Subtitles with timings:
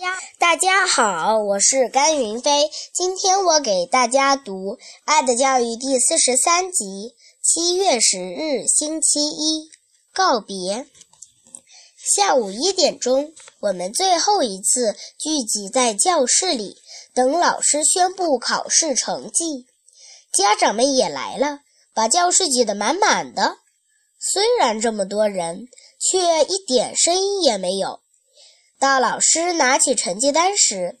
[0.00, 2.70] 呀，大家好，我是甘云飞。
[2.94, 7.14] 今天我给大家读《爱的教育》第四十三集。
[7.42, 9.68] 七月十日，星期一，
[10.14, 10.86] 告别。
[12.16, 16.78] 下午一点钟，我们最后一次聚集在教室里，
[17.12, 19.66] 等老师宣布考试成绩。
[20.32, 21.60] 家长们也来了，
[21.92, 23.58] 把教室挤得满满的。
[24.18, 28.00] 虽然这么多人，却一点声音也没有。
[28.80, 30.98] 到老师拿起成绩单时，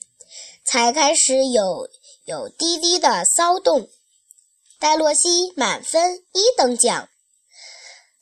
[0.66, 1.88] 才开始有
[2.26, 3.88] 有滴滴的骚动。
[4.78, 7.08] 戴洛西满分一等奖，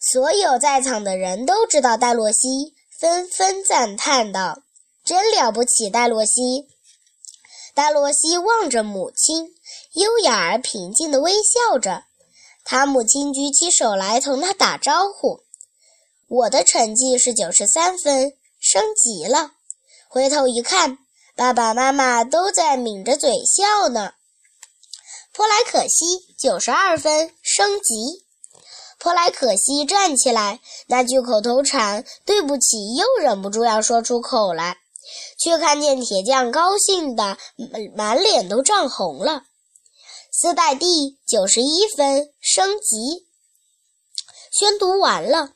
[0.01, 4.63] 所有在场的人都知道戴洛西，纷纷赞叹道
[5.05, 6.69] ：“真了不起，戴洛西！”
[7.75, 9.57] 戴洛西望着母亲，
[9.95, 12.05] 优雅而平静地微笑着。
[12.63, 15.41] 他母亲举起手来同他打招呼
[16.29, 18.35] ：“我的成绩是九十三分。”
[18.71, 19.53] 升级了，
[20.11, 20.99] 回头一看，
[21.35, 24.13] 爸爸妈妈都在抿着嘴笑呢。
[25.33, 26.05] 珀莱可西
[26.38, 28.27] 九十二分，升级。
[28.99, 34.77] 珀莱可西站起来，那句口头禅“对不起”又忍不住要说出口来，
[35.38, 37.38] 却看见铁匠高兴的
[37.97, 39.45] 满脸都涨红了。
[40.30, 43.27] 斯黛蒂九十一分，升级。
[44.53, 45.53] 宣读完了，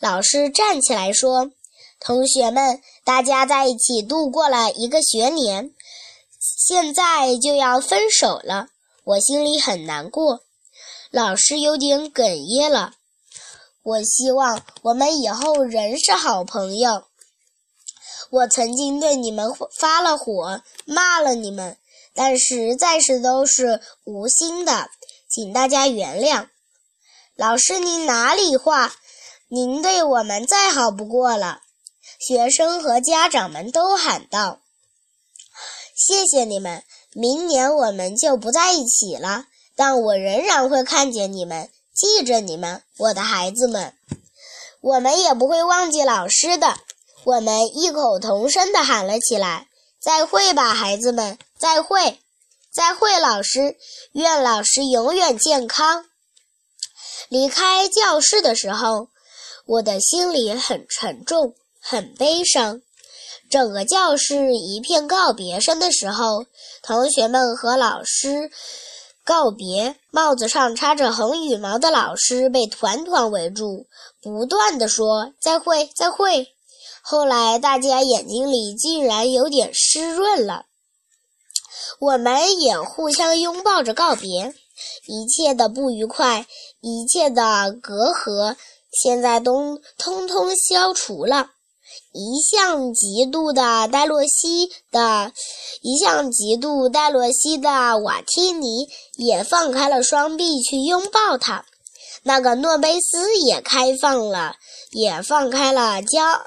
[0.00, 1.50] 老师站起来说。
[2.04, 5.74] 同学们，大家在一起度过了一个学年，
[6.38, 8.68] 现在就要分手了，
[9.04, 10.40] 我心里很难过。
[11.10, 12.92] 老师有点哽咽了。
[13.82, 17.04] 我希望我们以后仍是好朋友。
[18.28, 21.78] 我曾经对你们发了火，骂了你们，
[22.14, 24.90] 但实在是都是无心的，
[25.26, 26.48] 请大家原谅。
[27.34, 28.94] 老师，您哪里话？
[29.48, 31.62] 您对我们再好不过了。
[32.26, 34.60] 学生和家长们都喊道
[35.94, 36.82] ：“谢谢你们！
[37.12, 39.44] 明年我们就不在一起了，
[39.76, 43.92] 但我仍然会看见你们，记着你们，我的孩子们。
[44.80, 46.78] 我们也不会忘记老师的。”
[47.24, 49.68] 我们异口同声地喊了起来
[50.00, 51.38] ：“再会吧，孩子们！
[51.58, 52.20] 再会，
[52.72, 53.76] 再会，老师！
[54.12, 56.06] 愿老师永远健康。”
[57.28, 59.08] 离开教室的时候，
[59.66, 61.54] 我的心里很沉重。
[61.86, 62.80] 很悲伤，
[63.50, 66.46] 整个教室一片告别声的时候，
[66.82, 68.50] 同学们和老师
[69.22, 69.94] 告别。
[70.10, 73.86] 帽子上插着红羽毛的老师被团团围住，
[74.22, 76.48] 不断地说“再会，再会”。
[77.04, 80.64] 后来，大家眼睛里竟然有点湿润了。
[82.00, 84.54] 我们也互相拥抱着告别，
[85.06, 86.46] 一切的不愉快，
[86.80, 88.56] 一切的隔阂，
[88.90, 91.50] 现在都通通消除了。
[92.12, 95.32] 一向嫉妒的戴洛西的，
[95.82, 101.64] 一向嫉妒戴洛西的瓦提尼也放开了双臂去拥抱他。
[102.22, 104.56] 那个诺贝斯也开放了，
[104.92, 106.40] 也放开了骄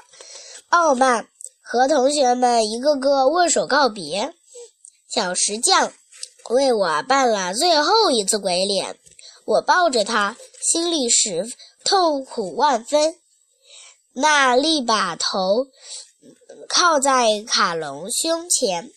[0.70, 1.28] 傲慢，
[1.62, 4.34] 和同学们一个个握手告别。
[5.14, 5.92] 小石匠
[6.50, 8.98] 为我扮了最后一次鬼脸，
[9.44, 11.46] 我抱着他，心里是
[11.84, 13.14] 痛苦万分。
[14.20, 15.68] 娜丽把头
[16.68, 18.90] 靠在卡隆胸前，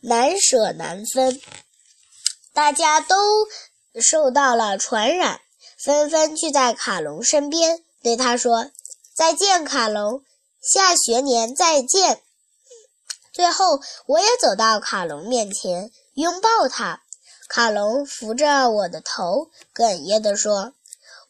[0.00, 1.40] 难舍难分。
[2.52, 3.46] 大家都
[4.02, 5.40] 受到了传染，
[5.78, 8.72] 纷纷聚在卡隆身边，对他说
[9.14, 10.24] ：“再见，卡隆，
[10.60, 12.20] 下学年再见。”
[13.32, 17.02] 最后，我也走到卡隆面前，拥抱他。
[17.48, 20.72] 卡隆扶着我的头，哽咽地说：“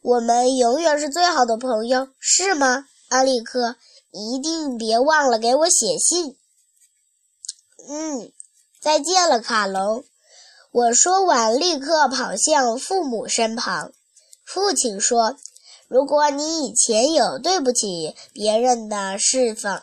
[0.00, 3.74] 我们永远是最好的朋友，是吗？”阿里克，
[4.12, 6.36] 一定别忘了给我写信。
[7.88, 8.30] 嗯，
[8.80, 10.04] 再见了，卡隆。
[10.70, 13.92] 我说完，立刻跑向父母身旁。
[14.44, 15.36] 父亲说
[15.88, 19.82] ：“如果你以前有对不起别人的释放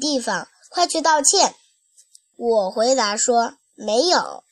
[0.00, 1.56] 地方，快去道歉。”
[2.38, 4.44] 我回答说：“没有。”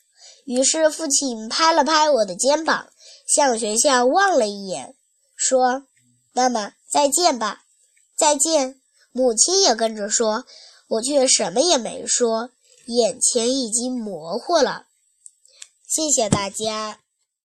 [0.46, 2.88] 于是父亲拍了拍我的肩膀，
[3.28, 4.96] 向学校望了一眼，
[5.36, 5.84] 说
[6.34, 7.62] ：“那么再见吧。”
[8.20, 8.78] 再见，
[9.12, 10.44] 母亲也跟着说，
[10.88, 12.50] 我却什么也没说，
[12.84, 14.84] 眼前已经模糊了。
[15.88, 17.00] 谢谢大家。